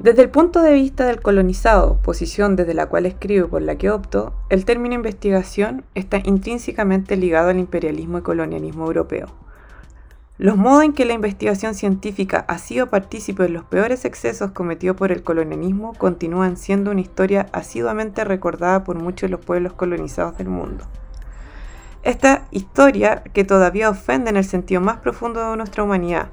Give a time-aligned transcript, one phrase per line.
[0.00, 3.76] Desde el punto de vista del colonizado, posición desde la cual escribo y por la
[3.76, 9.26] que opto, el término investigación está intrínsecamente ligado al imperialismo y colonialismo europeo.
[10.38, 14.96] Los modos en que la investigación científica ha sido partícipe de los peores excesos cometidos
[14.96, 20.38] por el colonialismo continúan siendo una historia asiduamente recordada por muchos de los pueblos colonizados
[20.38, 20.86] del mundo.
[22.04, 26.30] Esta historia que todavía ofende en el sentido más profundo de nuestra humanidad,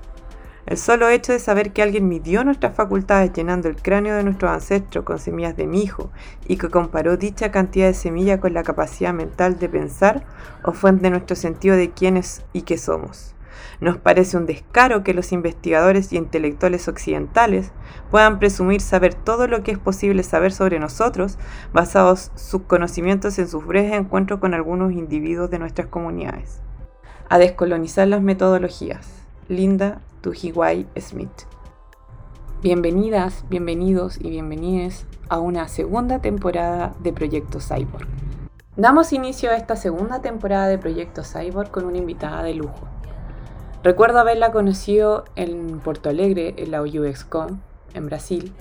[0.67, 4.51] el solo hecho de saber que alguien midió nuestras facultades llenando el cráneo de nuestros
[4.51, 6.11] ancestros con semillas de mijo
[6.45, 10.25] y que comparó dicha cantidad de semilla con la capacidad mental de pensar
[10.63, 13.33] ofende nuestro sentido de quiénes y qué somos.
[13.79, 17.71] Nos parece un descaro que los investigadores y intelectuales occidentales
[18.11, 21.37] puedan presumir saber todo lo que es posible saber sobre nosotros
[21.71, 26.59] basados sus conocimientos en sus breves encuentros con algunos individuos de nuestras comunidades.
[27.29, 29.07] A descolonizar las metodologías.
[29.47, 30.01] Linda
[30.33, 31.29] Smith.
[32.61, 38.07] Bienvenidas, bienvenidos y bienvenides a una segunda temporada de Proyecto Cyborg.
[38.75, 42.87] Damos inicio a esta segunda temporada de Proyecto Cyborg con una invitada de lujo.
[43.83, 47.59] Recuerdo haberla conocido en Porto Alegre, en la UXCOM,
[47.93, 48.53] en Brasil,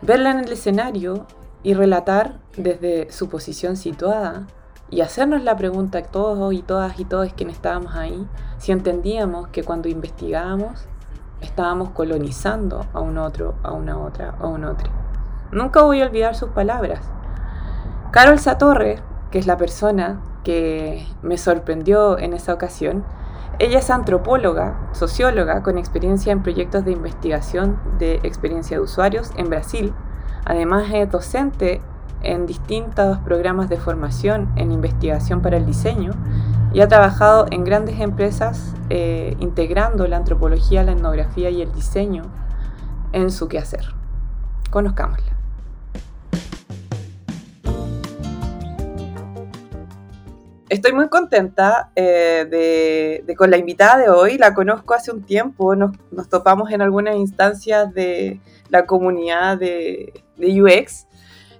[0.00, 1.26] verla en el escenario
[1.62, 4.46] y relatar desde su posición situada
[4.90, 8.26] y hacernos la pregunta todos y todas y todos quienes estábamos ahí,
[8.58, 10.88] si entendíamos que cuando investigábamos
[11.40, 14.90] estábamos colonizando a un otro, a una otra, a un otro.
[15.52, 17.00] Nunca voy a olvidar sus palabras.
[18.10, 23.04] Carol Satorre, que es la persona que me sorprendió en esa ocasión,
[23.58, 29.50] ella es antropóloga, socióloga con experiencia en proyectos de investigación de experiencia de usuarios en
[29.50, 29.92] Brasil.
[30.44, 31.82] Además es docente
[32.22, 36.12] en distintos programas de formación en investigación para el diseño
[36.72, 42.24] y ha trabajado en grandes empresas eh, integrando la antropología, la etnografía y el diseño
[43.12, 43.94] en su quehacer.
[44.70, 45.38] Conozcámosla.
[50.68, 54.36] Estoy muy contenta eh, de, con la invitada de hoy.
[54.36, 55.96] La conozco hace un tiempo, nos,
[56.28, 61.07] topamos en algunas instancias de la comunidad de, de UX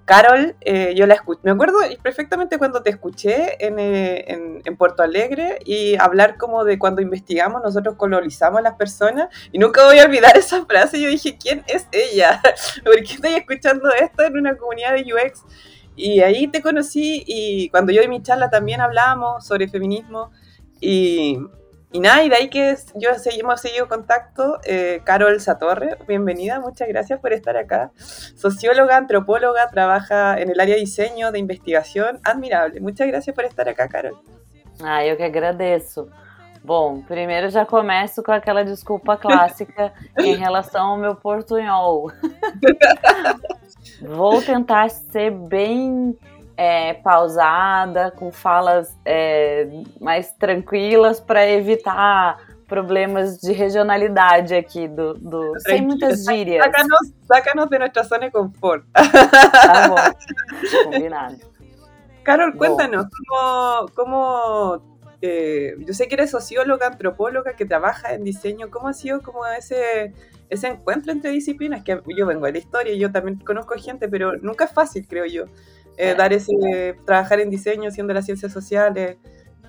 [0.09, 5.03] Carol, eh, yo la escuché, me acuerdo perfectamente cuando te escuché eh, en, en, Puerto
[5.03, 9.99] Alegre y hablar como de cuando investigamos, nosotros colonizamos a las personas y nunca voy
[9.99, 12.41] a olvidar esa frase, yo dije, ¿quién es ella?
[12.85, 15.45] ¿Por qué estoy escuchando esto en una comunidad de UX?
[15.95, 20.31] Y ahí te conocí y cuando yo di mi charla también hablábamos sobre feminismo
[20.81, 21.39] y,
[21.91, 24.59] y nada, y de ahí que yo hemos seguido contacto.
[24.65, 27.91] Eh, Carol Satorre, bienvenida, muchas gracias por estar acá.
[27.97, 32.81] Socióloga, antropóloga, trabaja en el área de diseño, de investigación, admirable.
[32.81, 34.21] Muchas gracias por estar acá, Carol.
[34.83, 36.09] Ah, eu que agradeço.
[36.63, 42.13] Bom, primeiro já começo com aquela desculpa clássica em relação ao meu portunhol.
[44.03, 46.17] Vou tentar ser bem
[46.59, 49.69] é, pausada, com falas é,
[50.01, 52.37] mais tranquilas para evitar
[52.67, 56.65] problemas de regionalidade aqui do, do sem muitas gírias.
[56.65, 58.85] Sácanos, sácanos de nuestra zona de confort.
[58.93, 61.37] Tá bom, combinado.
[62.25, 64.83] Carol, cuéntanos, ¿cómo, cómo
[65.23, 69.47] eh, yo sé que eres socióloga, antropóloga, que trabaja en diseño, ¿cómo ha sido como
[69.47, 70.13] ese,
[70.51, 71.85] ese encuentro entre disciplinas?
[71.85, 75.25] Que yo vengo de la historia yo también conozco gente, pero nunca es fácil, creo
[75.25, 75.45] yo.
[75.99, 76.53] Eh, dar esse
[77.05, 79.17] trabalhar em desenho, sendo das ciências sociais,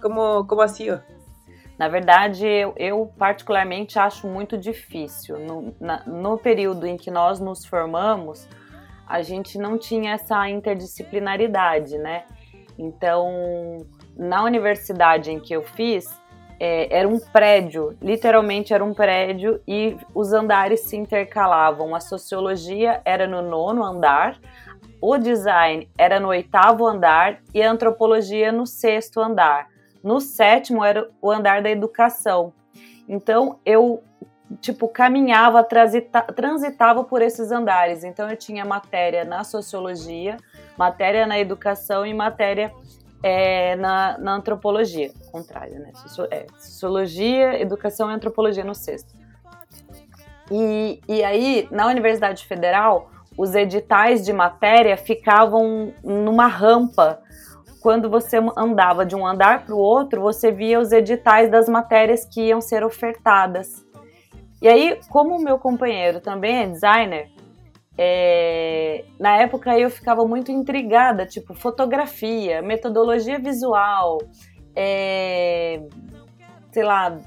[0.02, 1.02] como como ha sido?
[1.78, 5.40] Na verdade, eu, eu, particularmente acho muito difícil.
[5.40, 8.48] No, na, no período em que nós nos formamos,
[9.08, 12.26] a gente não tinha essa interdisciplinaridade, né?
[12.78, 13.78] Então,
[14.16, 16.06] na universidade em que eu fiz,
[16.60, 21.96] é, era um prédio, literalmente era um prédio e os andares se intercalavam.
[21.96, 24.38] A sociologia era no nono andar,
[25.02, 29.68] o design era no oitavo andar e a antropologia no sexto andar.
[30.04, 32.54] No sétimo era o andar da educação.
[33.08, 34.04] Então eu
[34.62, 38.04] tipo caminhava, transita, transitava por esses andares.
[38.04, 40.38] Então eu tinha matéria na sociologia,
[40.78, 42.74] matéria na educação e matéria
[43.22, 45.12] é, na, na, antropologia.
[45.32, 45.92] Contrário, né?
[46.32, 49.14] É, sociologia, educação e antropologia no sexto.
[50.52, 57.22] E, e aí, na Universidade Federal, os editais de matéria ficavam numa rampa.
[57.82, 62.26] Quando você andava de um andar para o outro, você via os editais das matérias
[62.26, 63.86] que iam ser ofertadas.
[64.62, 67.30] E aí, como o meu companheiro também é designer,
[67.98, 74.18] é, na época eu ficava muito intrigada, tipo fotografia, metodologia visual,
[74.76, 75.82] é,
[76.74, 77.18] sei lá,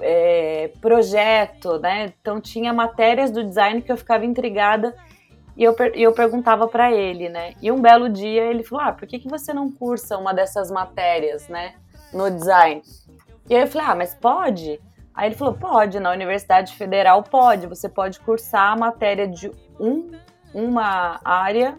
[0.00, 2.12] é, projeto, né?
[2.20, 4.94] Então tinha matérias do design que eu ficava intrigada
[5.56, 7.54] e eu, eu perguntava para ele, né?
[7.62, 10.70] E um belo dia ele falou: Ah, por que, que você não cursa uma dessas
[10.70, 11.74] matérias, né?
[12.12, 12.82] No design?
[13.48, 14.80] E aí eu falei: Ah, mas pode?
[15.14, 17.66] Aí ele falou: Pode, na Universidade Federal pode.
[17.66, 19.50] Você pode cursar a matéria de
[19.80, 20.10] um,
[20.52, 21.78] uma área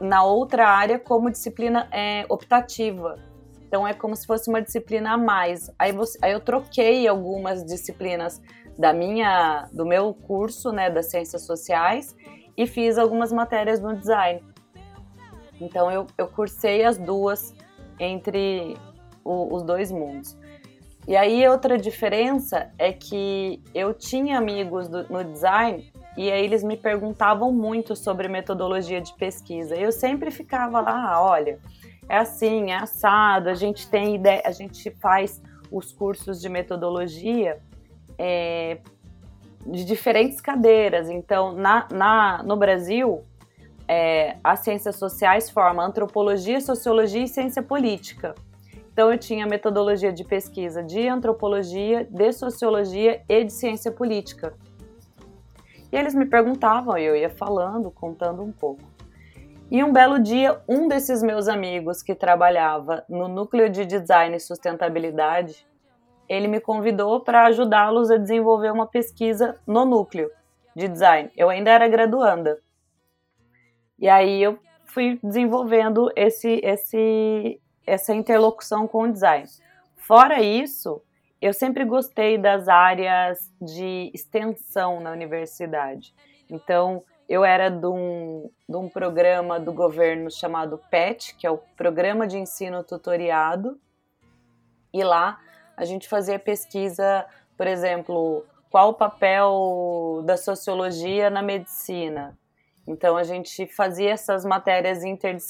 [0.00, 3.18] na outra área como disciplina é, optativa.
[3.66, 5.70] Então é como se fosse uma disciplina a mais.
[5.78, 8.40] Aí, você, aí eu troquei algumas disciplinas
[8.78, 12.14] da minha, do meu curso, né, das ciências sociais,
[12.56, 14.42] e fiz algumas matérias no design.
[15.60, 17.54] Então eu, eu cursei as duas
[17.98, 18.76] entre
[19.24, 20.36] o, os dois mundos.
[21.06, 26.62] E aí outra diferença é que eu tinha amigos do, no design e aí eles
[26.62, 29.74] me perguntavam muito sobre metodologia de pesquisa.
[29.74, 31.58] Eu sempre ficava lá, ah, olha,
[32.08, 37.58] é assim, é assado, a gente tem ideia, a gente faz os cursos de metodologia
[38.18, 38.78] é,
[39.66, 41.08] de diferentes cadeiras.
[41.08, 43.24] Então, na, na no Brasil,
[43.86, 48.34] é, as ciências sociais formam antropologia, sociologia e ciência política.
[48.92, 54.54] Então, eu tinha metodologia de pesquisa de antropologia, de sociologia e de ciência política.
[55.90, 58.82] E eles me perguntavam, e eu ia falando, contando um pouco.
[59.70, 64.40] E um belo dia, um desses meus amigos que trabalhava no núcleo de design e
[64.40, 65.66] sustentabilidade
[66.32, 70.30] ele me convidou para ajudá-los a desenvolver uma pesquisa no núcleo
[70.74, 71.30] de design.
[71.36, 72.58] Eu ainda era graduanda.
[73.98, 79.46] E aí eu fui desenvolvendo esse, esse, essa interlocução com o design.
[79.94, 81.02] Fora isso,
[81.38, 86.14] eu sempre gostei das áreas de extensão na universidade.
[86.48, 91.58] Então, eu era de um, de um programa do governo chamado PET, que é o
[91.76, 93.78] Programa de Ensino Tutoriado,
[94.92, 95.38] e lá
[95.76, 97.26] a gente fazia pesquisa,
[97.56, 102.38] por exemplo, qual o papel da sociologia na medicina.
[102.86, 105.02] Então a gente fazia essas matérias,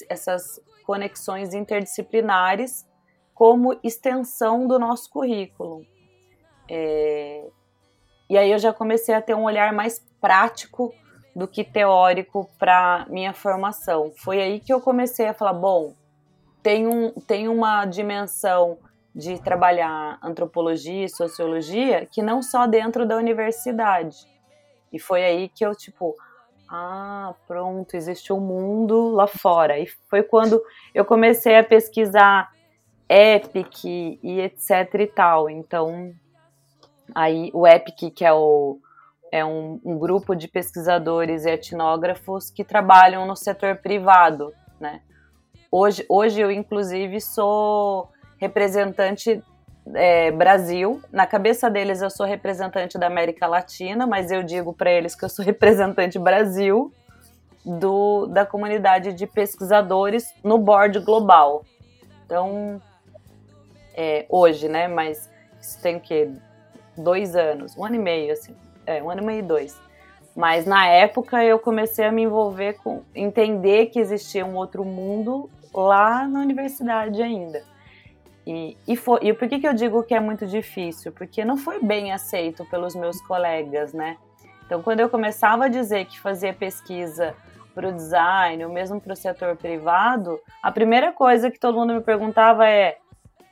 [0.09, 2.87] essas conexões interdisciplinares
[3.35, 5.87] como extensão do nosso currículo.
[6.69, 7.47] É,
[8.29, 10.93] e aí eu já comecei a ter um olhar mais prático
[11.35, 14.13] do que teórico para minha formação.
[14.17, 15.95] Foi aí que eu comecei a falar, bom,
[16.63, 18.79] tem, um, tem uma dimensão
[19.15, 24.17] de trabalhar antropologia e sociologia que não só dentro da universidade.
[24.93, 26.17] E foi aí que eu, tipo,
[26.69, 29.79] ah, pronto, existe um mundo lá fora.
[29.79, 30.63] E foi quando
[30.95, 32.51] eu comecei a pesquisar
[33.09, 35.51] EPIC e etc e tal.
[35.51, 36.15] Então,
[37.15, 38.79] aí o EPIC, que é o
[39.31, 45.01] é um, um grupo de pesquisadores e etnógrafos que trabalham no setor privado, né?
[45.71, 48.11] Hoje, hoje eu, inclusive, sou
[48.43, 49.41] representante
[49.95, 51.01] é, Brasil.
[51.13, 55.25] Na cabeça deles eu sou representante da América Latina, mas eu digo para eles que
[55.25, 56.93] eu sou representante Brasil
[57.65, 61.65] do, da comunidade de pesquisadores no board global.
[62.27, 62.83] Então,
[63.95, 64.89] é, hoje, né?
[64.89, 65.31] Mas
[65.61, 66.29] isso tem o quê?
[66.97, 68.57] Dois anos, um ano e meio, assim.
[68.85, 69.81] É, um ano e meio e dois.
[70.35, 75.49] Mas na época eu comecei a me envolver com entender que existia um outro mundo
[75.73, 77.63] lá na universidade ainda.
[78.47, 81.13] E, e, foi, e por que, que eu digo que é muito difícil?
[81.13, 84.17] Porque não foi bem aceito pelos meus colegas, né?
[84.67, 87.37] Então, quando eu começava a dizer que fazia pesquisa
[87.75, 91.95] para o design, ou mesmo para o setor privado, a primeira coisa que todo mundo
[91.95, 92.99] me perguntava é: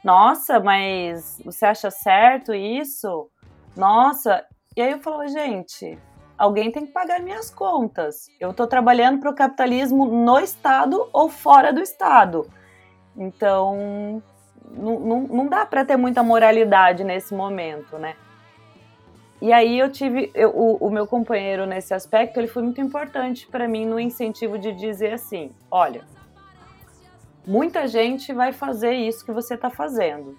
[0.03, 3.29] Nossa, mas você acha certo isso?
[3.77, 4.45] Nossa.
[4.77, 5.99] E aí eu falava: Gente,
[6.37, 8.27] alguém tem que pagar minhas contas.
[8.41, 12.49] Eu estou trabalhando para o capitalismo no Estado ou fora do Estado.
[13.17, 14.23] Então,
[14.77, 18.15] não, não, não dá para ter muita moralidade nesse momento, né?
[19.41, 23.47] E aí eu tive eu, o, o, meu companheiro nesse aspecto, ele foi muito importante
[23.47, 26.05] para mim no incentivo de dizer assim, olha,
[27.47, 30.37] muita gente vai fazer isso que você está fazendo,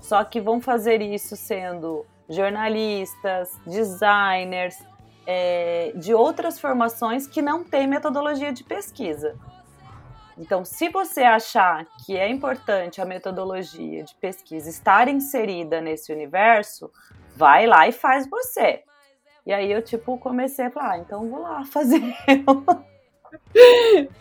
[0.00, 4.78] só que vão fazer isso sendo jornalistas, designers,
[5.26, 9.36] é, de outras formações que não têm metodologia de pesquisa.
[10.38, 16.90] Então, se você achar que é importante a metodologia de pesquisa estar inserida nesse universo,
[17.36, 18.82] vai lá e faz você.
[19.44, 22.00] E aí eu, tipo, comecei a falar, ah, então vou lá fazer.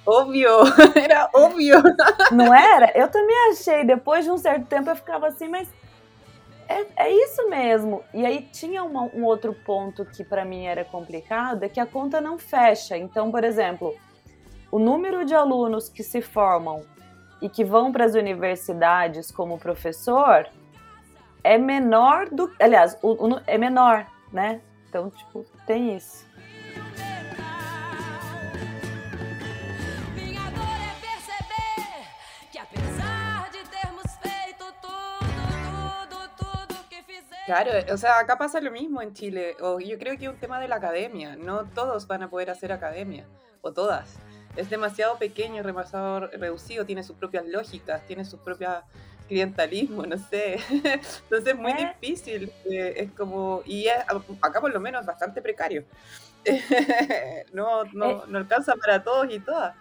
[0.06, 0.50] Óbvio,
[0.96, 1.82] era óbvio.
[2.32, 2.92] Não era?
[2.96, 3.84] Eu também achei.
[3.84, 5.68] Depois de um certo tempo eu ficava assim, mas
[6.68, 8.04] é, é isso mesmo.
[8.14, 11.86] E aí tinha uma, um outro ponto que para mim era complicado, é que a
[11.86, 12.98] conta não fecha.
[12.98, 13.94] Então, por exemplo,
[14.72, 16.84] o número de alunos que se formam
[17.42, 20.48] e que vão para as universidades como professor
[21.44, 22.52] é menor do.
[22.60, 24.62] Aliás, o, o, é menor, né?
[24.88, 26.26] Então, tipo, tem isso.
[37.46, 39.58] Claro, o sea, acá pasa lo mismo en Chile.
[39.60, 41.36] O yo creo que es un tema de la academia.
[41.36, 43.26] No todos van a poder hacer academia,
[43.62, 44.18] o todas.
[44.56, 48.84] Es demasiado pequeño, demasiado reducido, tiene sus propias lógicas, tiene sus propias
[49.28, 50.60] clientalismo, no sé.
[50.70, 51.96] Entonces es muy ¿Eh?
[52.02, 52.52] difícil.
[52.66, 55.86] Eh, es como, y acá por lo menos es bastante precario.
[57.54, 58.22] no, no, eh.
[58.28, 59.74] no alcanza para todos e todas.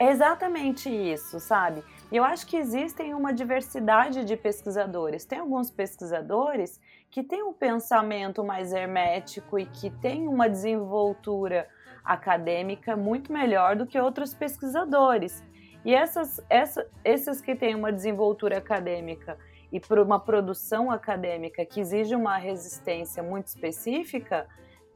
[0.00, 1.82] exatamente isso, sabe?
[2.10, 5.24] Eu acho que existem uma diversidade de pesquisadores.
[5.24, 6.80] Tem alguns pesquisadores
[7.10, 11.68] que têm um pensamento mais hermético e que têm uma desenvoltura
[12.04, 15.42] acadêmica muito melhor do que outros pesquisadores.
[15.84, 19.38] E essas, essa, esses que têm uma desenvoltura acadêmica
[19.72, 24.46] e por uma produção acadêmica que exige uma resistência muito específica,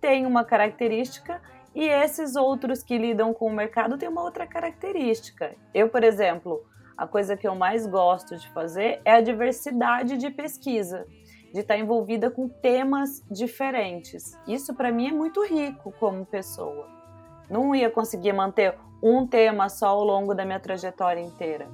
[0.00, 1.40] têm uma característica
[1.74, 5.54] e esses outros que lidam com o mercado têm uma outra característica.
[5.72, 6.64] Eu, por exemplo,
[6.96, 11.06] a coisa que eu mais gosto de fazer é a diversidade de pesquisa,
[11.52, 14.38] de estar envolvida com temas diferentes.
[14.46, 16.88] Isso para mim é muito rico como pessoa.
[17.50, 21.68] Não ia conseguir manter um tema só ao longo da minha trajetória inteira.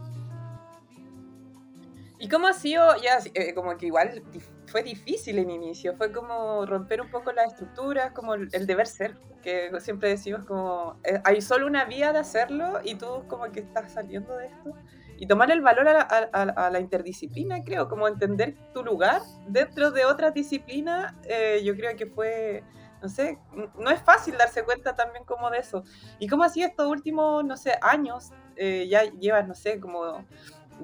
[2.20, 4.22] ¿Y cómo ha sido, ya, eh, como que igual
[4.66, 9.16] fue difícil en inicio, fue como romper un poco las estructuras, como el, deber ser,
[9.40, 13.60] que siempre decimos como, eh, hay solo una vía de hacerlo y tú como que
[13.60, 14.74] estás saliendo de esto
[15.18, 20.30] y tomar el valor a la, interdisciplina, creo, como entender tu lugar dentro de otra
[20.30, 22.62] disciplina, eh, yo creo que fue,
[23.02, 23.36] no sé,
[23.76, 25.82] no es fácil darse cuenta también como de eso.
[26.20, 30.24] ¿Y cómo así estos últimos, no sé, años, eh, ya llevas, no sé, como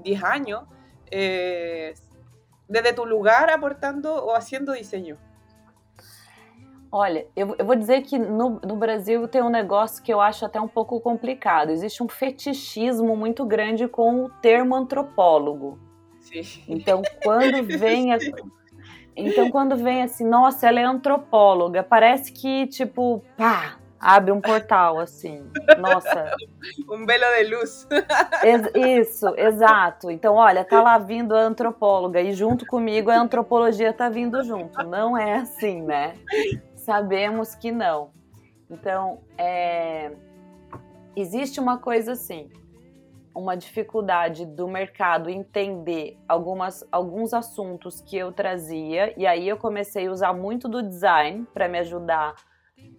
[0.02, 0.64] 10 años,
[1.12, 1.94] eh,
[2.66, 5.16] desde tu lugar aportando o haciendo diseño?
[6.96, 10.44] Olha, eu, eu, vou dizer que no, no, Brasil tem um negócio que eu acho
[10.44, 11.70] até um pouco complicado.
[11.70, 15.76] Existe um fetichismo muito grande com o termo antropólogo.
[16.20, 16.62] Sim.
[16.68, 18.18] Então, quando vem a,
[19.16, 25.00] então quando vem assim, nossa, ela é antropóloga, parece que tipo, pá, abre um portal
[25.00, 25.44] assim.
[25.76, 26.36] Nossa.
[26.88, 27.88] um belo de luz.
[29.00, 30.12] Isso, exato.
[30.12, 34.80] Então, olha, tá lá vindo a antropóloga e junto comigo a antropologia tá vindo junto.
[34.84, 36.14] Não é assim, né?
[36.84, 38.10] Sabemos que não.
[38.68, 40.12] Então, é,
[41.16, 42.50] existe uma coisa assim,
[43.34, 50.08] uma dificuldade do mercado entender algumas, alguns assuntos que eu trazia, e aí eu comecei
[50.08, 52.34] a usar muito do design para me ajudar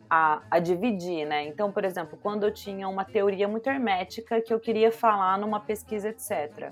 [0.10, 1.46] a, a, dividir, né?
[1.46, 5.60] Então, por exemplo, quando eu tinha uma teoria muito hermética que eu queria falar numa
[5.60, 6.72] pesquisa, etc.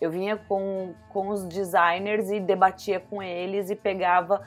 [0.00, 4.42] Eu vinha com, com os designers e debatia com eles e pegava,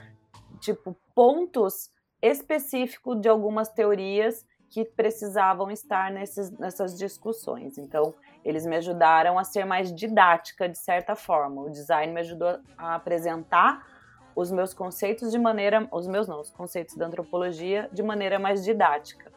[0.56, 7.78] tipo, pontos específicos de algumas teorias que precisavam estar nesses, nessas discussões.
[7.78, 11.62] Então, eles me ajudaram a ser mais didática de certa forma.
[11.62, 13.88] O design me ajudou a apresentar
[14.36, 18.64] os meus conceitos de maneira, os meus não, os conceitos da antropologia de maneira mais
[18.64, 19.32] didática.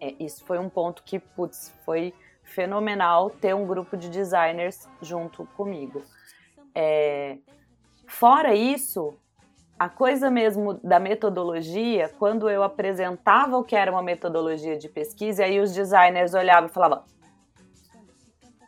[0.00, 5.44] É, isso foi um ponto que, putz, foi fenomenal ter um grupo de designers junto
[5.56, 6.02] comigo.
[6.74, 7.38] É,
[8.06, 9.14] fora isso,
[9.78, 15.44] a coisa mesmo da metodologia, quando eu apresentava o que era uma metodologia de pesquisa,
[15.44, 17.04] aí os designers olhavam e falavam: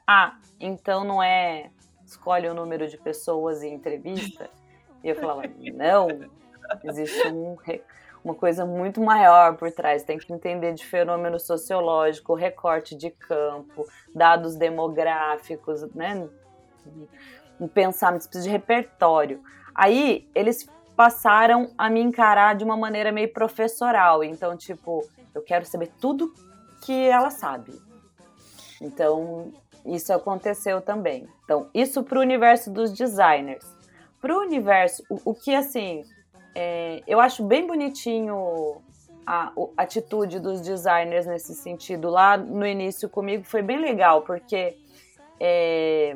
[0.07, 1.71] Ah, então não é
[2.07, 4.49] escolhe o número de pessoas em entrevista?
[5.02, 5.43] E eu falava:
[5.75, 6.07] Não,
[6.85, 7.57] existe um,
[8.23, 10.05] uma coisa muito maior por trás.
[10.05, 16.29] Tem que entender de fenômeno sociológico, recorte de campo, dados demográficos, né?
[17.59, 19.43] Um pensamento de repertório.
[19.75, 20.69] Aí eles
[21.00, 24.23] passaram a me encarar de uma maneira meio professoral.
[24.23, 25.02] Então, tipo,
[25.35, 26.30] eu quero saber tudo
[26.83, 27.73] que ela sabe.
[28.83, 29.50] Então,
[29.87, 31.26] isso aconteceu também.
[31.42, 33.64] Então, isso para o universo dos designers.
[34.21, 36.04] Para o universo, o, que assim,
[36.54, 38.83] é, eu acho bem bonitinho
[39.26, 42.11] a, a, atitude dos designers nesse sentido.
[42.11, 44.76] Lá no início comigo foi bem legal, porque
[45.40, 46.14] é,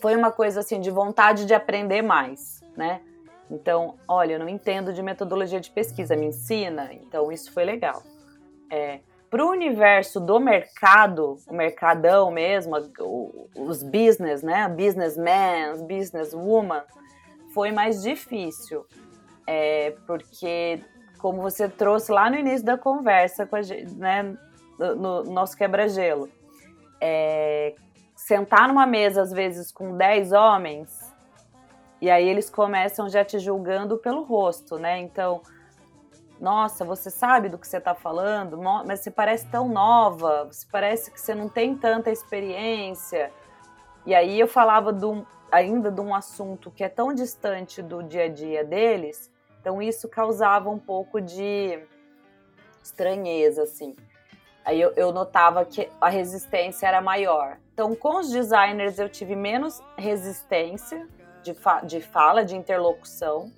[0.00, 3.00] foi uma coisa assim de vontade de aprender mais, né?
[3.50, 6.92] Então, olha, eu não entendo de metodologia de pesquisa, me ensina.
[6.92, 8.02] Então, isso foi legal.
[8.70, 9.00] É,
[9.30, 12.76] para o universo do mercado, o mercadão mesmo,
[13.56, 14.68] os business, né?
[14.68, 16.82] Businessmen, businesswoman,
[17.54, 18.84] foi mais difícil.
[19.46, 20.80] É, porque,
[21.18, 24.36] como você trouxe lá no início da conversa com a gente, né?
[24.78, 26.28] No, no nosso quebra-gelo,
[27.00, 27.74] é,
[28.14, 31.05] sentar numa mesa, às vezes, com 10 homens
[32.00, 34.98] E aí eles começam já te julgando pelo rosto, né?
[34.98, 35.40] Então,
[36.38, 41.10] nossa, você sabe do que você está falando, mas você parece tão nova, você parece
[41.10, 43.32] que você não tem tanta experiência.
[44.04, 48.02] E aí eu falava de um, ainda de um assunto que é tão distante do
[48.02, 51.80] dia a dia deles, então isso causava um pouco de
[52.82, 53.96] estranheza, assim.
[54.64, 57.58] Aí eu, eu notava que a resistência era maior.
[57.72, 61.08] Então, com os designers eu tive menos resistência
[61.46, 63.52] de, fa de fala, de interlocução.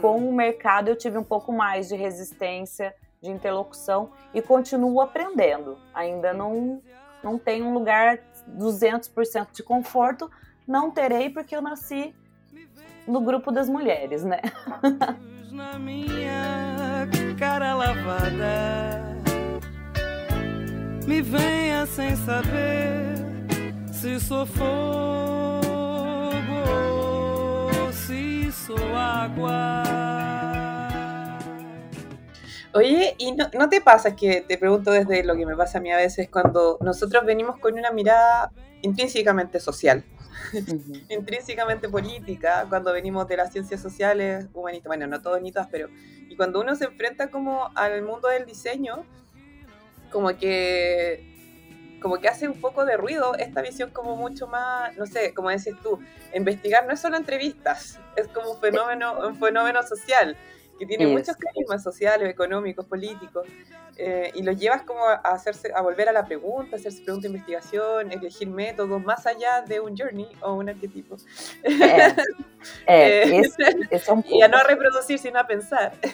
[0.00, 5.78] Com o mercado eu tive um pouco mais de resistência, de interlocução e continuo aprendendo.
[5.92, 6.80] Ainda não,
[7.22, 10.30] não tenho um lugar 200% de conforto,
[10.66, 12.14] não terei porque eu nasci
[13.06, 14.40] no grupo das mulheres, né?
[15.50, 17.06] Na minha
[17.38, 19.14] cara lavada
[21.06, 23.14] me venha sem saber
[23.92, 25.63] se sou ou
[28.06, 29.82] se sou água.
[32.74, 35.80] Oye, ¿y no, no, te pasa que, te pregunto desde lo que me pasa a
[35.80, 38.50] mí a veces, cuando nosotros venimos con una mirada
[38.82, 40.04] intrínsecamente social,
[40.52, 41.06] uh -huh.
[41.08, 45.88] intrínsecamente política, cuando venimos de las ciencias sociales, humanistas, bueno, no todos ni todas, pero,
[46.28, 49.06] y cuando uno se enfrenta como al mundo del diseño,
[50.10, 51.33] como que
[52.04, 55.48] como que hace un poco de ruido esta visión como mucho más, no sé, como
[55.48, 55.98] decís tú,
[56.34, 60.36] investigar no es solo entrevistas, es como un fenómeno, un fenómeno social
[60.78, 63.46] que tiene muchos carismas sociales, económicos, políticos,
[63.96, 67.28] eh, y los llevas como a hacerse, a volver a la pregunta, hacerse pregunta de
[67.28, 71.16] investigación, elegir métodos más allá de un journey o un arquetipo.
[71.62, 72.14] Eh,
[72.86, 73.56] eh, es,
[73.88, 75.94] es un y a no reproducir, sino a pensar.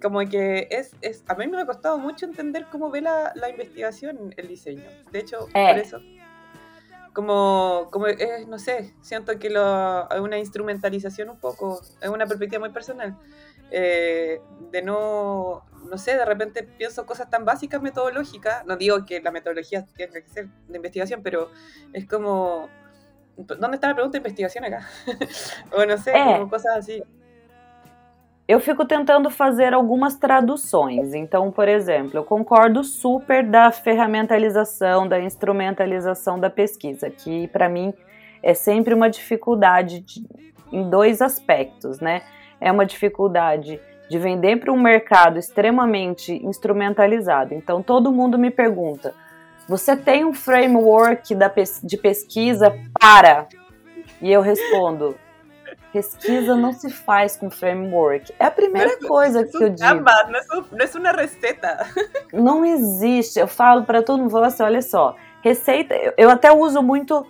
[0.00, 3.32] Eh, como que es, es, a mí me ha costado mucho entender cómo ve la,
[3.34, 4.84] la investigación el diseño.
[5.12, 5.68] De hecho, eh.
[5.68, 6.00] por eso.
[7.12, 12.26] Como, como es, no sé, siento que lo, hay una instrumentalización un poco, es una
[12.26, 13.16] perspectiva muy personal.
[13.72, 19.20] Eh, de no, no sé, de repente pienso cosas tan básicas metodológicas, no digo que
[19.20, 21.50] la metodología tenga que ser de investigación, pero
[21.92, 22.68] es como,
[23.36, 24.88] ¿dónde está la pregunta de investigación acá?
[25.76, 26.38] o no sé, é.
[26.38, 27.02] como cosas así.
[28.50, 31.14] Eu fico tentando fazer algumas traduções.
[31.14, 37.94] Então, por exemplo, eu concordo super da ferramentalização, da instrumentalização da pesquisa, que para mim
[38.42, 40.26] é sempre uma dificuldade de,
[40.72, 42.22] em dois aspectos, né?
[42.60, 47.54] É uma dificuldade de vender para um mercado extremamente instrumentalizado.
[47.54, 49.14] Então, todo mundo me pergunta:
[49.68, 51.48] você tem um framework da,
[51.84, 53.46] de pesquisa para?
[54.20, 55.14] E eu respondo:
[55.92, 58.32] Pesquisa não se faz com framework.
[58.38, 59.80] É a primeira coisa que eu digo.
[59.80, 61.86] Não é uma receita.
[62.32, 63.40] Não existe.
[63.40, 65.94] Eu falo para todo mundo, assim, olha só, receita.
[66.16, 67.26] Eu até uso muito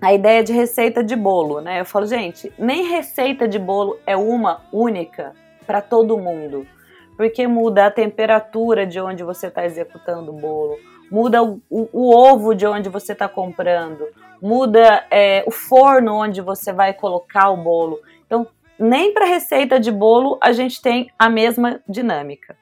[0.00, 1.80] a ideia de receita de bolo, né?
[1.80, 5.32] Eu falo, gente, nem receita de bolo é uma única
[5.66, 6.66] para todo mundo,
[7.16, 10.78] porque muda a temperatura de onde você está executando o bolo,
[11.10, 14.06] muda o, o, o ovo de onde você está comprando,
[14.40, 18.00] muda é, o forno onde você vai colocar o bolo.
[18.26, 18.46] Então,
[18.78, 22.56] nem para receita de bolo a gente tem a mesma dinâmica.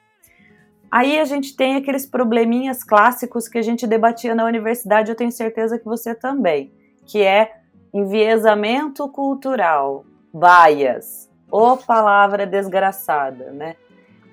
[0.91, 5.31] Aí a gente tem aqueles probleminhas clássicos que a gente debatia na universidade, eu tenho
[5.31, 6.71] certeza que você também,
[7.05, 7.51] que é
[7.93, 13.75] enviesamento cultural, bias, ou palavra desgraçada, né?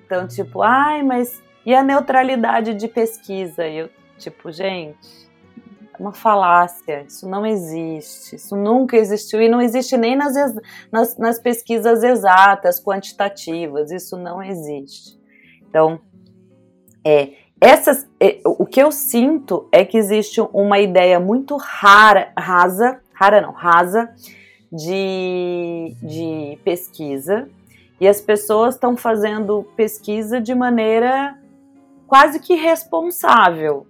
[0.05, 3.65] Então, tipo, ai, mas e a neutralidade de pesquisa?
[3.65, 5.22] E eu, tipo, gente,
[5.99, 10.33] uma falácia, isso não existe, isso nunca existiu e não existe nem nas,
[10.91, 15.19] nas, nas pesquisas exatas, quantitativas, isso não existe.
[15.69, 15.99] Então,
[17.05, 22.99] é, essas, é, o que eu sinto é que existe uma ideia muito rara, rasa,
[23.13, 24.13] rara não, rasa,
[24.71, 27.47] de, de pesquisa,
[28.01, 31.37] e as pessoas estão fazendo pesquisa de maneira
[32.07, 33.87] quase que responsável,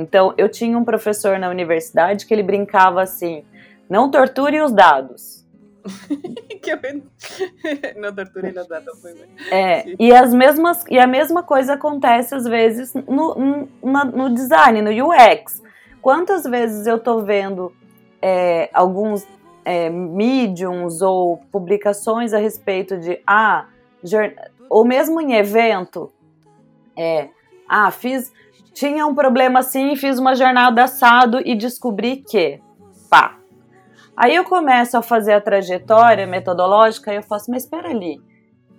[0.00, 3.44] então, eu tinha um professor na universidade que ele brincava assim:
[3.88, 5.40] não torture os dados.
[6.60, 6.76] que
[7.96, 9.14] não torture os dados, foi
[9.50, 14.82] É, e, as mesmas, e a mesma coisa acontece às vezes no, no, no design,
[14.82, 15.62] no UX.
[16.00, 17.72] Quantas vezes eu tô vendo
[18.22, 19.26] é, alguns
[19.64, 23.66] é, mediums ou publicações a respeito de, ah,
[24.68, 26.10] ou mesmo em evento,
[26.96, 27.28] é,
[27.68, 28.32] ah, fiz
[28.80, 32.62] tinha um problema assim, fiz uma jornada assado e descobri que,
[33.10, 33.36] pá.
[34.16, 38.18] Aí eu começo a fazer a trajetória metodológica e eu faço, mas espera ali,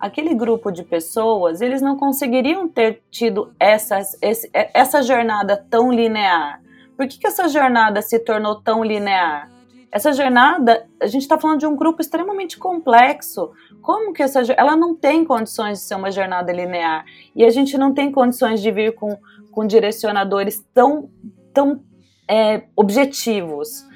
[0.00, 6.60] aquele grupo de pessoas, eles não conseguiriam ter tido essa, esse, essa jornada tão linear.
[6.96, 9.52] Por que, que essa jornada se tornou tão linear?
[9.92, 13.52] essa jornada, a gente está falando de um grupo extremamente complexo.
[13.82, 17.04] Como que essa ela não tem condições de ser uma jornada linear
[17.36, 19.18] e a gente não tem condições de vir com,
[19.52, 21.08] com direcionadores tão,
[21.52, 21.84] tão
[22.26, 23.86] é, objetivos.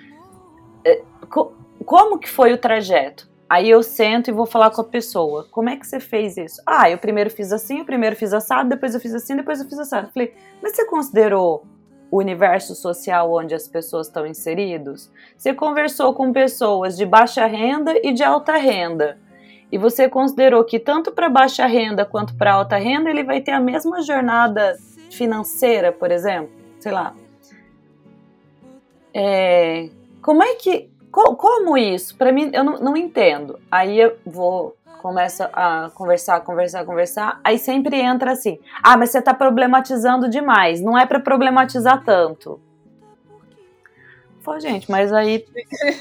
[0.85, 1.53] É, co,
[1.85, 3.29] como que foi o trajeto?
[3.49, 5.47] Aí eu sento e vou falar com a pessoa.
[5.51, 6.61] Como é que você fez isso?
[6.66, 9.69] Ah, eu primeiro fiz assim, eu primeiro fiz assado, depois eu fiz assim, depois eu
[9.69, 10.11] fiz assado.
[10.12, 11.64] falei, mas você considerou
[12.11, 15.11] o universo social onde as pessoas estão inseridos?
[15.37, 19.19] Você conversou com pessoas de baixa renda e de alta renda.
[19.71, 23.53] E você considerou que tanto para baixa renda quanto para alta renda ele vai ter
[23.53, 24.77] a mesma jornada
[25.11, 26.51] financeira, por exemplo?
[26.81, 27.14] Sei lá.
[29.12, 29.88] É,
[30.23, 30.90] como é que.
[31.11, 32.16] como isso?
[32.16, 33.59] Para mim, eu não, não entendo.
[33.71, 39.19] Aí eu vou começa a conversar, conversar, conversar, aí sempre entra assim: ah, mas você
[39.19, 42.61] está problematizando demais, não é para problematizar tanto.
[44.42, 45.45] Pô, gente, mas aí.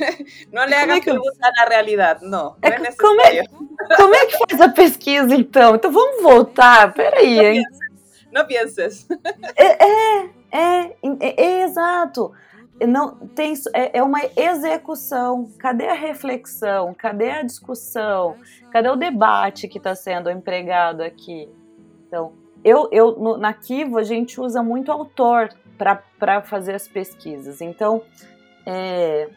[0.52, 1.12] não le hagas é que...
[1.12, 2.56] perguntar na realidade, não.
[2.62, 3.44] É, não é como, é,
[3.96, 5.76] como é que faz a pesquisa, então?
[5.76, 7.40] Então vamos voltar, peraí.
[7.40, 7.64] Hein?
[8.36, 9.08] Não penses.
[9.56, 12.32] É, é, é, é, é exato
[12.86, 15.50] não tem é, é uma execução.
[15.58, 16.94] Cadê a reflexão?
[16.94, 18.36] Cadê a discussão?
[18.72, 21.48] Cadê o debate que está sendo empregado aqui?
[22.08, 27.62] Então, eu, eu no, na Kivo a gente usa muito autor para fazer as pesquisas.
[27.62, 28.02] Então,
[28.66, 29.30] é,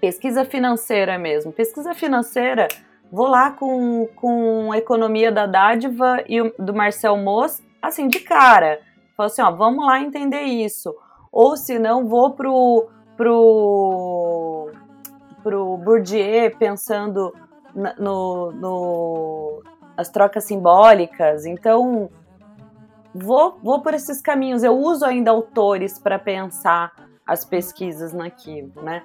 [0.00, 1.52] pesquisa financeira mesmo.
[1.52, 2.68] Pesquisa financeira,
[3.10, 8.80] vou lá com, com Economia da Dádiva e do Marcel Moss, assim, de cara.
[9.16, 10.94] Falo assim, ó, vamos lá entender isso
[11.32, 14.70] ou se não vou pro pro
[15.42, 17.34] pro Bourdieu pensando
[17.98, 19.62] no, no
[19.96, 21.46] as trocas simbólicas.
[21.46, 22.10] Então
[23.14, 24.62] vou vou por esses caminhos.
[24.62, 26.92] Eu uso ainda autores para pensar
[27.26, 29.02] as pesquisas na Kivo, né?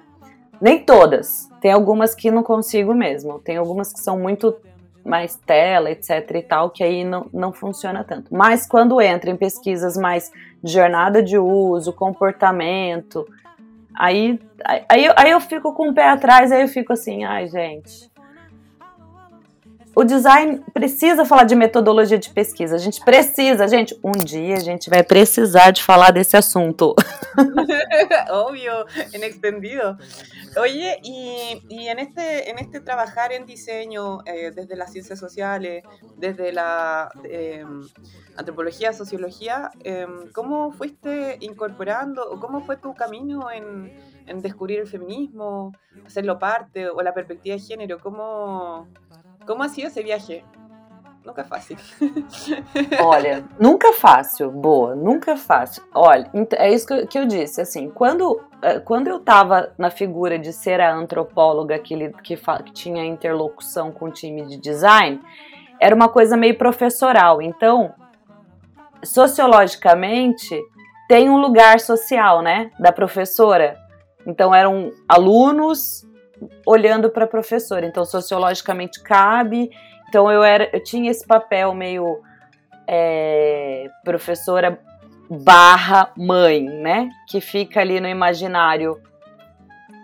[0.60, 1.48] Nem todas.
[1.60, 3.38] Tem algumas que não consigo mesmo.
[3.38, 4.56] Tem algumas que são muito
[5.08, 8.34] mais tela, etc e tal, que aí não, não funciona tanto.
[8.34, 10.30] Mas quando entra em pesquisas mais
[10.62, 13.26] de jornada de uso, comportamento,
[13.94, 14.38] aí,
[14.88, 18.10] aí, aí eu fico com o pé atrás, aí eu fico assim, ai gente,
[19.98, 22.76] o design precisa falar de metodologia de pesquisa.
[22.76, 23.98] A gente precisa, gente.
[24.04, 26.94] Um dia a gente vai precisar de falar desse assunto.
[28.30, 29.98] Obvio, en extendido.
[30.56, 35.82] Oye, y, y, en, este, en este trabajar en diseño eh, desde las ciencias sociales,
[36.16, 37.64] desde la eh,
[38.36, 43.92] antropología, sociología, eh, ¿cómo fuiste incorporando o cómo fue tu camino en,
[44.28, 45.72] en descubrir el feminismo,
[46.06, 47.98] hacerlo parte o la perspectiva de género?
[47.98, 48.86] ¿Cómo,
[49.48, 50.44] Como sido esse viaje?
[51.24, 51.78] Nunca fácil.
[53.02, 55.82] Olha, nunca fácil, boa, nunca fácil.
[55.94, 60.52] Olha, é isso que eu disse, assim, quando, eh, quando eu tava na figura de
[60.52, 65.18] ser a antropóloga que, que, que tinha interlocução com o time de design,
[65.80, 67.40] era uma coisa meio professoral.
[67.40, 67.94] Então,
[69.02, 70.60] sociologicamente,
[71.08, 73.78] tem um lugar social, né, da professora.
[74.26, 76.06] Então, eram alunos
[76.66, 77.86] olhando para a professora.
[77.86, 79.70] Então, sociologicamente cabe.
[80.08, 82.20] Então, eu era, eu tinha esse papel meio
[82.86, 84.78] é, professora
[85.28, 87.10] barra mãe, né?
[87.28, 89.00] Que fica ali no imaginário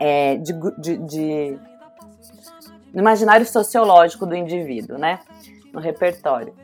[0.00, 1.58] é, de, de, de,
[2.92, 5.20] no imaginário sociológico do indivíduo, né?
[5.72, 6.54] No repertório.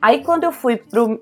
[0.00, 1.20] Aí quando eu fui pro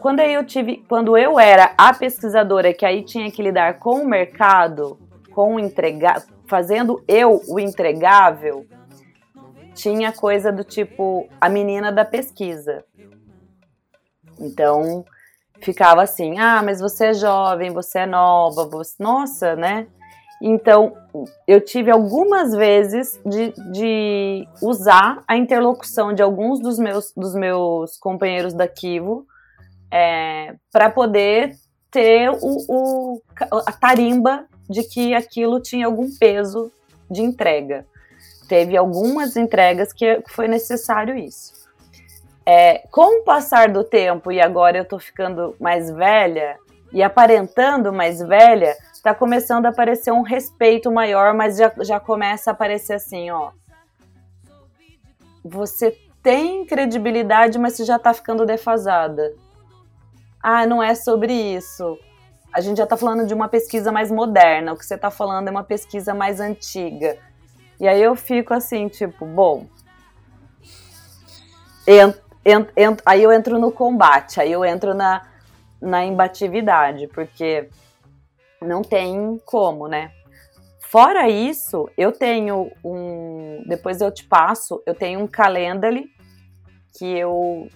[0.00, 4.06] quando eu tive, quando eu era a pesquisadora que aí tinha que lidar com o
[4.06, 4.98] mercado,
[5.32, 8.66] com entregar, fazendo eu o entregável,
[9.72, 12.84] tinha coisa do tipo a menina da pesquisa.
[14.38, 15.04] Então
[15.62, 18.96] ficava assim: ah, mas você é jovem, você é nova, você...
[18.98, 19.86] nossa, né?
[20.42, 20.96] Então
[21.46, 27.96] eu tive algumas vezes de, de usar a interlocução de alguns dos meus, dos meus
[27.98, 29.24] companheiros da Kivo
[29.92, 31.54] é, para poder
[31.90, 33.22] ter o, o,
[33.66, 36.70] a tarimba de que aquilo tinha algum peso
[37.10, 37.84] de entrega.
[38.48, 41.68] Teve algumas entregas que foi necessário isso.
[42.46, 46.56] É, com o passar do tempo, e agora eu tô ficando mais velha
[46.92, 52.50] e aparentando mais velha, tá começando a aparecer um respeito maior, mas já, já começa
[52.50, 53.50] a aparecer assim, ó.
[55.44, 59.34] Você tem credibilidade, mas você já tá ficando defasada.
[60.40, 61.98] Ah, não é sobre isso
[62.52, 65.48] a gente já está falando de uma pesquisa mais moderna, o que você está falando
[65.48, 67.16] é uma pesquisa mais antiga.
[67.78, 69.66] E aí eu fico assim, tipo, bom.
[71.86, 75.26] Ent, ent, ent, aí eu entro no combate, aí eu entro na,
[75.80, 77.68] na imbatividade, porque
[78.60, 80.12] não tem como, né?
[80.80, 83.62] Fora isso, eu tenho um.
[83.66, 86.10] Depois eu te passo, eu tenho um Calendly
[86.98, 87.68] que eu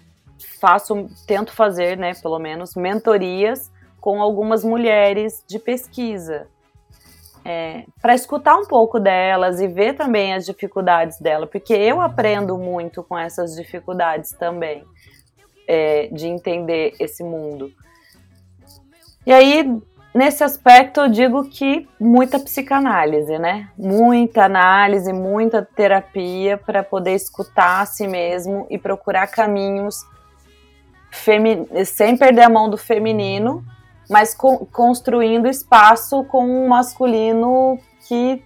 [0.60, 3.70] faço, tento fazer, né, pelo menos, mentorias
[4.04, 6.46] com algumas mulheres de pesquisa.
[7.42, 12.58] É, para escutar um pouco delas e ver também as dificuldades dela, porque eu aprendo
[12.58, 14.84] muito com essas dificuldades também,
[15.66, 17.72] é, de entender esse mundo.
[19.26, 19.74] E aí,
[20.14, 23.70] nesse aspecto, eu digo que muita psicanálise, né?
[23.74, 30.04] Muita análise, muita terapia para poder escutar a si mesmo e procurar caminhos
[31.86, 33.64] sem perder a mão do feminino,
[34.08, 38.42] mas co construindo espaço com um masculino que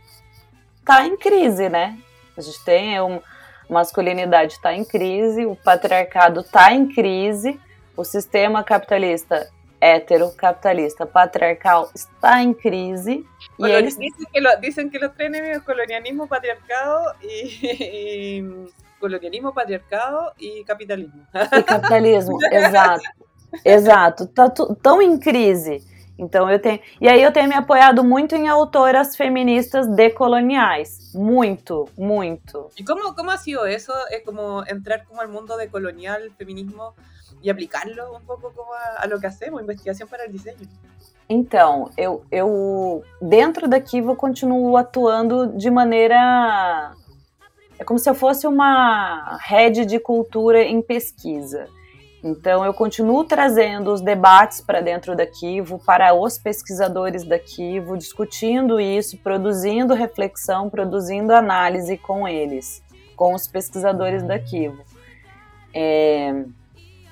[0.79, 1.99] está em crise, né?
[2.37, 3.21] A gente tem um,
[3.69, 7.61] masculinidade está em crise, o patriarcado está em crise,
[7.97, 9.49] o sistema capitalista
[9.81, 13.25] heterocapitalista patriarcal está em crise.
[13.59, 18.67] Bueno, e dizem que, lo, dicen que los tres enemigos colonialismo, patriarcado e,
[18.99, 21.27] colonialismo, patriarcado e capitalismo.
[21.53, 23.03] E capitalismo, exato.
[23.65, 24.49] Exato, tá
[24.83, 25.83] tão em crise.
[26.19, 26.81] Então eu tenho.
[27.01, 31.13] E aí eu tenho me apoiado muito em autoras feministas decoloniais.
[31.15, 32.71] Muito, muito.
[32.77, 33.93] E como, como ha sido isso?
[34.11, 36.93] É como entrar como al mundo decolonial, feminismo
[37.41, 40.59] e aplicá-lo um pouco como a, a lo que hacemos, investigação para o desenho.
[41.29, 46.95] Então, eu, eu dentro da Kiva continuo atuando de maneira
[47.79, 51.69] é como se eu fosse uma rede de cultura em pesquisa.
[52.23, 57.97] Então, eu continuo trazendo os debates para dentro da Kivo, para os pesquisadores da Kivo,
[57.97, 62.83] discutindo isso, produzindo reflexão, produzindo análise com eles,
[63.15, 64.83] com os pesquisadores da Kivo.
[65.73, 66.45] É...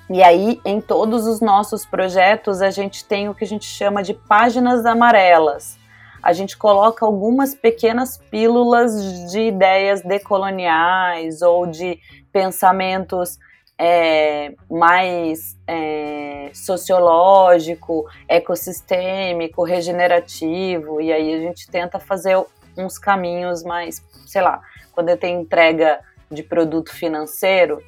[0.09, 4.01] E aí, em todos os nossos projetos, a gente tem o que a gente chama
[4.01, 5.77] de páginas amarelas,
[6.21, 8.91] a gente coloca algumas pequenas pílulas
[9.31, 11.99] de ideias decoloniais ou de
[12.31, 13.37] pensamentos
[13.77, 22.37] é, mais é, sociológico, ecossistêmico, regenerativo, e aí a gente tenta fazer
[22.75, 24.61] uns caminhos mais, sei lá,
[24.91, 27.81] quando eu tenho entrega de produto financeiro,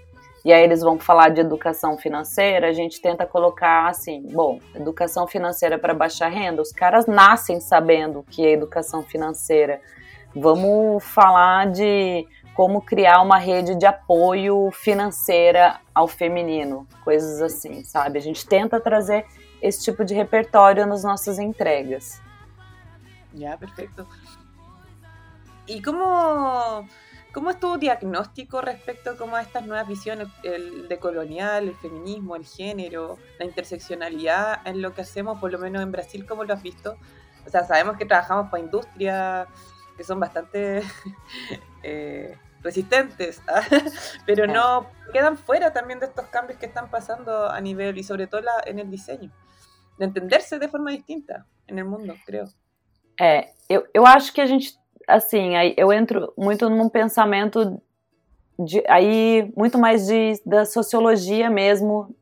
[0.46, 5.28] e aí eles vão falar de educação financeira, a gente tenta colocar assim, bom, educação
[5.28, 9.82] financeira para baixa renda, os caras nascem sabendo o que é educação financeira.
[10.34, 12.26] Vamos falar de
[12.60, 18.20] como criar uma rede de apoio financeira ao feminino, coisas assim, sabe?
[18.20, 19.26] A gente tenta trazer
[19.62, 22.22] esse tipo de repertório nas nossas entregas.
[23.34, 24.06] Já, perfeito.
[25.70, 26.86] E como
[27.34, 32.46] ¿Cómo es tu diagnóstico respecto como a estas nuevas visiones, el decolonial, el feminismo, el
[32.46, 36.62] género, la interseccionalidad en lo que hacemos, por lo menos en Brasil, ¿cómo lo has
[36.62, 36.98] visto?
[37.48, 39.48] O sea, sabemos que trabajamos para industrias
[39.96, 40.82] que son bastante
[41.84, 43.62] eh, resistentes, ¿ah?
[44.26, 48.28] pero no quedan fuera también de estos cambios que están pasando a nivel y sobre
[48.28, 49.32] todo en el diseño,
[49.98, 52.46] de entenderse de forma distinta en el mundo, creo.
[53.20, 57.82] É, eu, eu acho que a gente assim, aí eu entro muito num pensamento
[58.58, 62.16] de, aí muito mais de, da sociologia mesmo,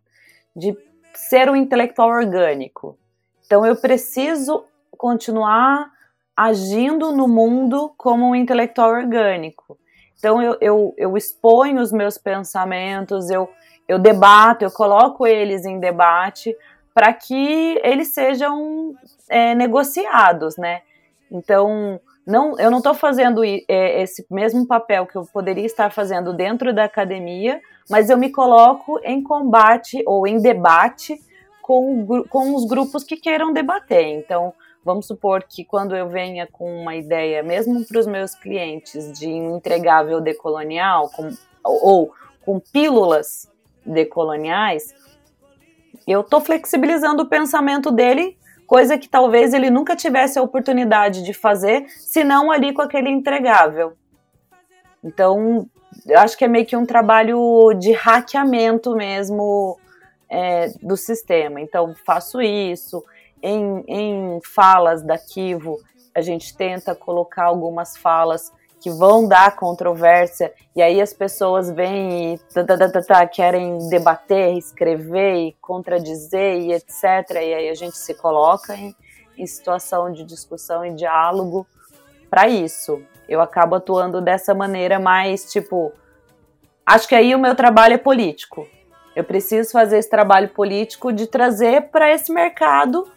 [0.55, 0.75] de
[1.13, 2.97] ser um intelectual orgânico.
[3.45, 5.91] Então eu preciso continuar
[6.35, 9.76] agindo no mundo como um intelectual orgânico.
[10.17, 13.49] Então eu, eu, eu exponho os meus pensamentos, eu,
[13.87, 16.55] eu debato, eu coloco eles em debate
[16.93, 18.95] para que eles sejam
[19.29, 20.81] é, negociados, né?
[21.31, 26.33] Então, não, eu não estou fazendo é, esse mesmo papel que eu poderia estar fazendo
[26.33, 31.21] dentro da academia, mas eu me coloco em combate ou em debate
[31.61, 34.07] com, com os grupos que queiram debater.
[34.07, 34.53] Então,
[34.87, 39.27] vamos supor que quando eu venha com uma ideia, mesmo para os meus clientes, de
[39.27, 41.29] um entregável decolonial, com,
[41.61, 42.13] ou
[42.45, 43.51] com pílulas
[43.85, 44.95] decoloniais,
[46.07, 51.33] eu estou flexibilizando o pensamento dele coisa que talvez ele nunca tivesse a oportunidade de
[51.33, 53.93] fazer, se não ali com aquele entregável.
[55.03, 55.69] Então,
[56.05, 59.77] eu acho que é meio que um trabalho de hackeamento mesmo
[60.29, 61.59] é, do sistema.
[61.59, 63.03] Então, faço isso.
[63.41, 65.77] Em, em falas da Kivo,
[66.15, 72.35] a gente tenta colocar algumas falas que vão dar controvérsia, e aí as pessoas vêm
[72.35, 77.31] e tá, tá, tá, tá, querem debater, escrever e contradizer e etc.
[77.31, 78.95] E aí a gente se coloca em,
[79.37, 81.65] em situação de discussão e diálogo
[82.29, 83.01] para isso.
[83.27, 85.91] Eu acabo atuando dessa maneira mais tipo.
[86.85, 88.67] Acho que aí o meu trabalho é político.
[89.15, 93.07] Eu preciso fazer esse trabalho político de trazer para esse mercado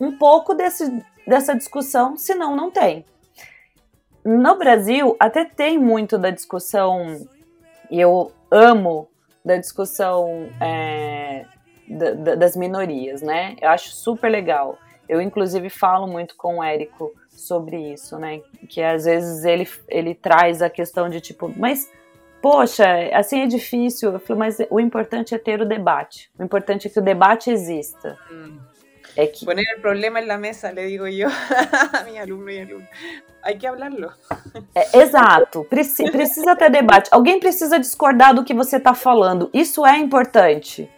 [0.00, 3.04] um pouco desse, dessa discussão, senão não tem.
[4.24, 7.26] No Brasil, até tem muito da discussão,
[7.90, 9.08] e eu amo
[9.44, 11.46] da discussão é,
[11.88, 13.56] da, da, das minorias, né?
[13.60, 14.78] Eu acho super legal.
[15.08, 18.40] Eu, inclusive, falo muito com o Érico sobre isso, né?
[18.68, 21.88] Que às vezes ele, ele traz a questão de tipo, mas
[22.42, 24.12] poxa, assim é difícil.
[24.12, 26.30] Eu falo, mas o importante é ter o debate.
[26.38, 28.18] O importante é que o debate exista.
[28.30, 28.58] Hum.
[29.16, 29.44] É que...
[29.44, 31.28] Poner o problema na mesa, le digo eu
[31.92, 32.86] a minha aluna e aluno.
[33.42, 34.12] Hay que hablarlo.
[34.74, 35.64] É, exato.
[35.64, 37.08] Preci precisa ter debate.
[37.12, 39.48] Alguém precisa discordar do que você está falando.
[39.54, 40.90] Isso é importante.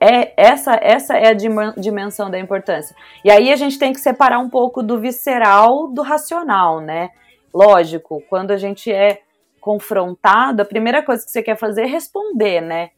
[0.00, 2.96] É, essa, essa é a dimensão da importância.
[3.24, 7.10] E aí a gente tem que separar um pouco do visceral do racional, né?
[7.54, 9.22] Lógico, quando a gente é
[9.60, 12.90] confrontado, a primeira coisa que você quer fazer é responder, né?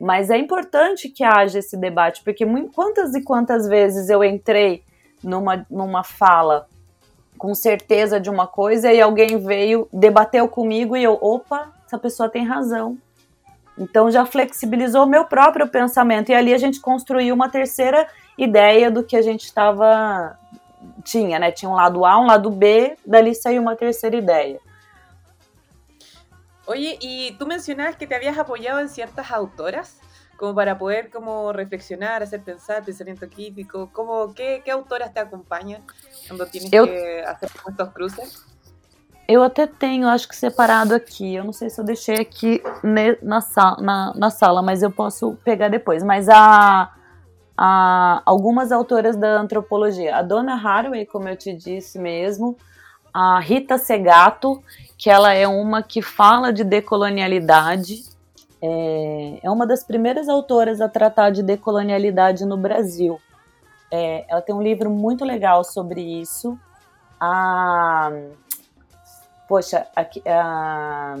[0.00, 4.82] Mas é importante que haja esse debate, porque quantas e quantas vezes eu entrei
[5.22, 6.66] numa, numa fala
[7.36, 12.28] com certeza de uma coisa e alguém veio, debateu comigo e eu, opa, essa pessoa
[12.28, 12.98] tem razão.
[13.78, 19.02] Então já flexibilizou meu próprio pensamento e ali a gente construiu uma terceira ideia do
[19.02, 20.38] que a gente estava
[21.02, 21.50] tinha, né?
[21.50, 24.60] Tinha um lado A, um lado B, dali saiu uma terceira ideia.
[26.70, 29.98] Oye, y tú mencionabas que te habías apoyado en ciertas autoras
[30.36, 35.82] como para poder como reflexionar, hacer pensar, pensamiento crítico, como, ¿qué, qué autoras te acompañan
[36.28, 38.46] cuando tienes eu, que hacer estos cruces?
[39.26, 41.34] Eu até tenho, acho que separado aqui.
[41.34, 42.62] Eu não sei se eu deixei aqui
[43.20, 46.04] na, sala, na, na sala, mas eu posso pegar depois.
[46.04, 46.92] Mas a,
[47.56, 50.16] a, algumas autoras da antropologia.
[50.16, 52.56] A Dona Haraway, como eu te disse mesmo,
[53.12, 54.62] a Rita Segato,
[55.00, 58.02] que ela é uma que fala de decolonialidade.
[58.60, 63.18] É, é uma das primeiras autoras a tratar de decolonialidade no Brasil.
[63.90, 66.58] É, ela tem um livro muito legal sobre isso.
[67.18, 68.12] A
[69.48, 71.16] Poxa, aqui, a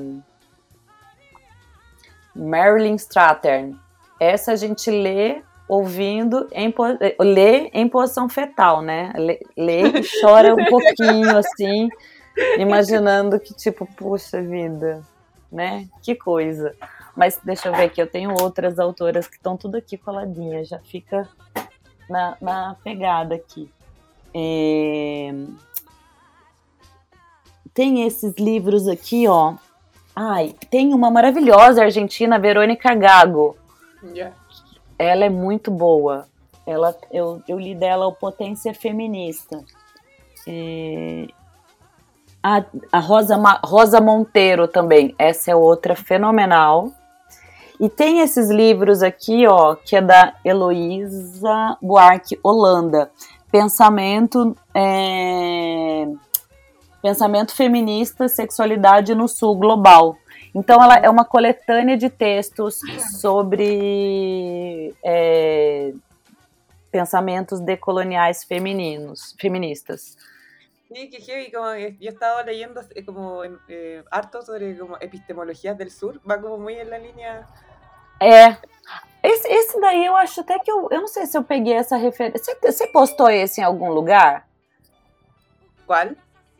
[2.36, 3.80] Marilyn Strathern.
[4.20, 6.72] Essa a gente lê ouvindo, em,
[7.18, 9.10] lê em posição fetal, né?
[9.16, 11.88] Lê, lê e chora um pouquinho, assim,
[12.58, 15.02] imaginando que, tipo, puxa vida,
[15.50, 15.88] né?
[16.02, 16.74] Que coisa.
[17.16, 20.78] Mas deixa eu ver aqui, eu tenho outras autoras que estão tudo aqui coladinhas, já
[20.78, 21.28] fica
[22.08, 23.70] na, na pegada aqui.
[24.34, 25.32] É
[27.74, 29.54] tem esses livros aqui, ó.
[30.14, 33.56] Ai, tem uma maravilhosa argentina, Verônica Gago.
[34.02, 34.36] Yeah.
[34.98, 36.26] Ela é muito boa.
[36.66, 39.64] Ela, eu, eu li dela o Potência Feminista.
[40.46, 41.26] É...
[42.42, 45.14] A, a Rosa, Rosa Monteiro também.
[45.18, 46.90] Essa é outra fenomenal.
[47.78, 53.10] E tem esses livros aqui, ó, que é da Heloísa Buarque Holanda.
[53.50, 54.56] Pensamento.
[54.74, 56.06] É
[57.02, 60.16] Pensamento Feminista, Sexualidade no Sul Global.
[60.54, 62.80] Então, ela é uma coletânea de textos
[63.20, 65.92] sobre é,
[66.90, 70.16] pensamentos decoloniais femininos, feministas.
[70.92, 75.78] Sí, que heavy, como yo he estado leyendo eh, como eh, harto sobre como epistemologías
[75.78, 77.46] del sur, va como muy en la línea.
[78.20, 78.56] É.
[79.22, 81.96] Esse, esse daí eu acho até que eu, eu não sei se eu peguei essa
[81.96, 82.42] referência.
[82.42, 84.48] Você, você postou esse em algum lugar?
[85.86, 86.08] Qual?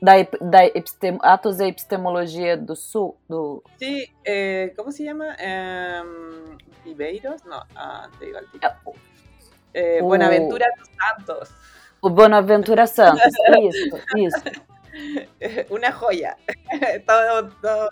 [0.00, 3.16] da, da epistem, Atos de Epistemologia do Sul?
[3.28, 3.62] Do...
[3.78, 5.06] Sí, eh, ¿cómo se?
[5.06, 6.02] Eh,
[6.84, 7.44] Ribeiros?
[7.44, 8.46] No, ah, te digo al
[9.74, 10.06] eh, o...
[10.06, 11.50] Buenaventura dos Santos.
[12.02, 13.32] O Buenaventura Santos,
[13.62, 14.70] isso, isso.
[15.70, 16.36] Una joya.
[17.06, 17.90] todo, todo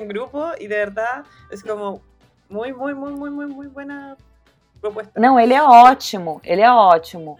[0.00, 2.00] un grupo y de verdad es como
[2.48, 4.16] muy, muy, muy, muy, muy, muy buena
[4.80, 5.20] proposta.
[5.20, 7.38] Não, ele é ótimo, ele é ótimo.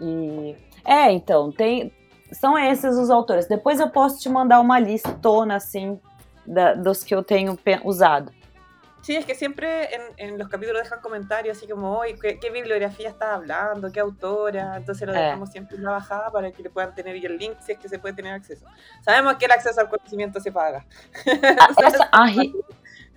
[0.00, 1.92] E é, então, tem
[2.32, 3.46] são esses os autores.
[3.46, 6.00] Depois eu posso te mandar uma listona assim
[6.46, 8.32] da, dos que eu tenho usado.
[9.02, 12.50] Sí, es que siempre en, en, los capítulos dejan comentarios así como, hoy ¿qué, ¿qué,
[12.50, 13.90] bibliografía estás hablando?
[13.90, 14.76] ¿Qué autora?
[14.76, 15.52] Entonces lo dejamos eh.
[15.52, 17.98] siempre en la bajada para que le puedan tener el link si es que se
[17.98, 18.64] puede tener acceso.
[19.00, 20.86] Sabemos que el acceso al conocimiento se paga.
[21.26, 22.26] A, essa, a,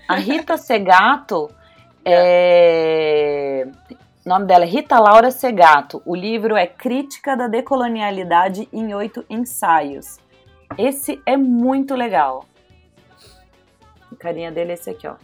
[0.08, 1.56] a Rita Segato
[2.04, 3.68] é,
[4.26, 6.02] O nome dela é Rita Laura Segato.
[6.04, 10.20] O livro é Crítica da Decolonialidade em Oito Ensaios.
[10.80, 12.44] Esse é muito legal.
[14.12, 15.16] A carinha dele é esse aqui, ó.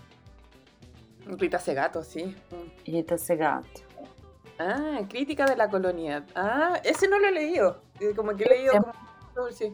[1.40, 2.36] Rita Segato, sim.
[2.86, 3.82] Rita Segato.
[4.60, 6.24] Ah, Crítica da Colônia.
[6.36, 7.76] Ah, esse não he leído.
[8.16, 8.76] Como que leído.
[8.76, 9.52] É como...
[9.52, 9.74] Sí.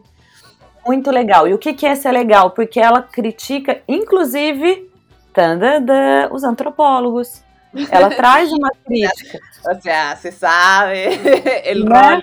[0.86, 1.46] Muito legal.
[1.46, 2.52] E o que, que é ser legal?
[2.52, 4.90] Porque ela critica, inclusive,
[5.32, 7.42] tandanda, os antropólogos.
[7.90, 9.38] Ela traz uma crítica.
[9.66, 10.96] Ou seja, você sabe
[11.64, 12.22] el né?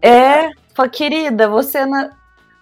[0.00, 0.50] É,
[0.90, 2.10] querida, você na...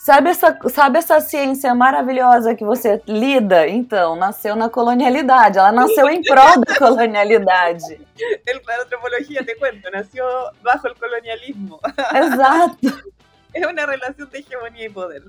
[0.00, 3.68] sabe essa, sabe essa ciência maravilhosa que você lida?
[3.68, 8.00] Então, nasceu na colonialidade, ela nasceu em prol da colonialidade.
[8.46, 10.24] El, la antropología, te cuento, nació
[10.62, 11.78] bajo el colonialismo.
[12.14, 13.10] Exato.
[13.52, 15.22] É uma relação de hegemonia e poder.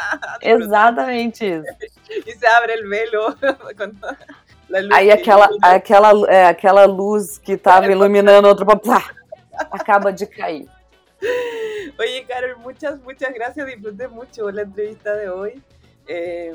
[0.42, 1.64] Exatamente isso.
[2.26, 3.36] E se abre o velo.
[4.92, 8.66] Aí aquela, aquela, é, aquela luz que estava iluminando outro.
[8.78, 9.02] Plá,
[9.70, 10.68] acaba de cair.
[11.98, 13.66] Oye, Carol, muchas, muchas gracias.
[13.66, 15.62] Disfruté mucho la entrevista de hoy.
[16.06, 16.54] Eh,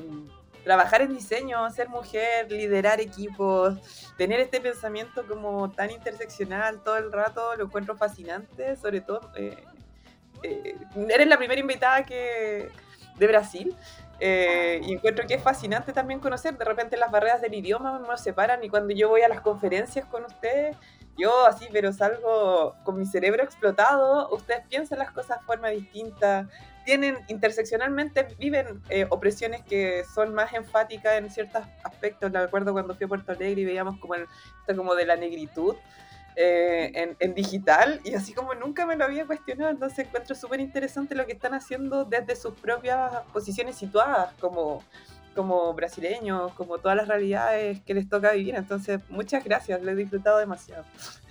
[0.64, 3.78] trabajar en diseño, ser mujer, liderar equipos,
[4.18, 9.64] tener este pensamiento como tan interseccional todo el rato, lo encuentro fascinante, sobre todo eh,
[10.42, 10.76] eh,
[11.10, 12.70] eres la primera invitada que
[13.18, 13.76] de Brasil.
[14.20, 18.22] Eh, y encuentro que es fascinante también conocer, de repente las barreras del idioma nos
[18.22, 20.78] separan y cuando yo voy a las conferencias con ustedes,
[21.18, 26.48] yo así, pero salgo con mi cerebro explotado, ustedes piensan las cosas de forma distinta,
[26.86, 32.96] tienen interseccionalmente, viven eh, opresiones que son más enfáticas en ciertos aspectos, me acuerdo cuando
[32.96, 34.24] fui a Puerto Alegre y veíamos como el,
[34.62, 35.76] esto como de la negritud,
[36.36, 40.60] eh, en, en, digital y así como nunca me lo había cuestionado, entonces encuentro súper
[40.62, 44.82] interesante lo que están haciendo desde sus propias posiciones situadas como,
[45.36, 48.56] como brasileños, como todas las realidades que les toca vivir.
[48.56, 50.86] Entonces, muchas gracias, lo he disfrutado demasiado.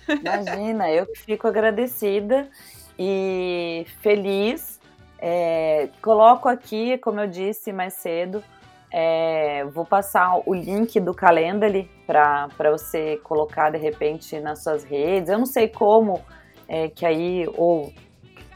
[0.07, 2.49] Imagina, eu fico agradecida
[2.97, 4.79] e feliz.
[5.19, 8.43] É, coloco aqui, como eu disse mais cedo,
[8.95, 15.29] É, vou passar o link do Calendly para você colocar de repente nas suas redes.
[15.29, 16.21] Eu não sei como
[16.67, 17.91] é, que aí ou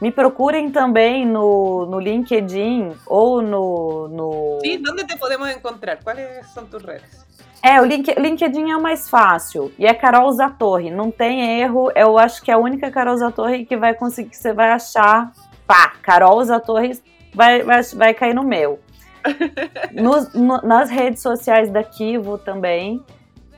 [0.02, 4.60] me procurem também no, no LinkedIn ou no, no.
[4.62, 5.98] Sim, onde te podemos encontrar?
[6.04, 7.28] Quais são tuas redes?
[7.64, 9.72] É, o link, LinkedIn é o mais fácil.
[9.78, 10.92] E é Carol Zatorre.
[10.92, 11.92] Não tem erro.
[11.96, 15.32] Eu acho que é a única Carol Zatorre que vai conseguir, que você vai achar.
[15.66, 17.00] Pá, Carol Zatorre
[17.34, 18.80] vai, vai, vai cair no meu.
[19.92, 23.04] Nos, no, nas redes sociais da Kivo também.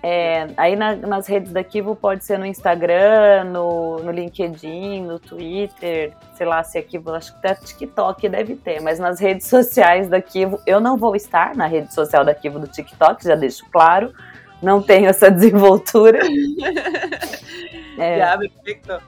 [0.02, 5.20] É, aí na, nas redes da Kivo pode ser no Instagram, no, no LinkedIn, no
[5.20, 9.48] Twitter, sei lá se é Kivo, acho que até TikTok deve ter, mas nas redes
[9.48, 13.36] sociais da Kivo, eu não vou estar na rede social da Kivo do TikTok, já
[13.36, 14.14] deixo claro,
[14.62, 16.20] não tenho essa desenvoltura.
[18.00, 18.20] é.
[18.20, 19.02] Já, perfeito.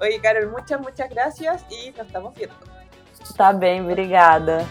[0.00, 2.52] Oi, Carol, muitas, muitas gracias e nós estamos vendo.
[3.36, 4.64] Tá bem, obrigada.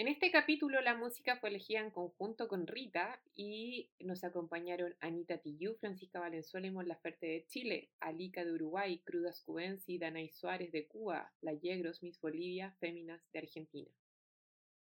[0.00, 5.36] En este capítulo la música fue elegida en conjunto con Rita y nos acompañaron Anita
[5.36, 10.72] Tillú, Francisca Valenzuela y Mon Laferte de Chile, Alica de Uruguay, Crudas Cubensi, Danay Suárez
[10.72, 13.90] de Cuba, La Yegros, Miss Bolivia, Féminas de Argentina.